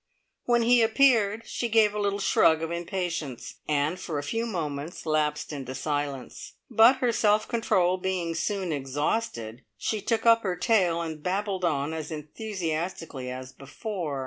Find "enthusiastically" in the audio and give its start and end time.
12.11-13.29